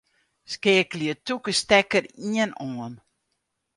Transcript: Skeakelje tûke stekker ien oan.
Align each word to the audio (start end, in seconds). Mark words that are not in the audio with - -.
Skeakelje 0.51 1.13
tûke 1.25 1.51
stekker 1.59 2.03
ien 2.33 2.51
oan. 2.67 2.93